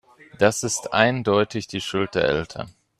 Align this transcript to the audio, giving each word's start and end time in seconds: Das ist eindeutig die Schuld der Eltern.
Das 0.39 0.63
ist 0.63 0.93
eindeutig 0.93 1.67
die 1.67 1.79
Schuld 1.79 2.15
der 2.15 2.23
Eltern. 2.23 2.73